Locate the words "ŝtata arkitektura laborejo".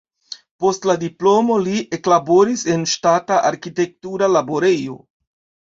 2.95-5.01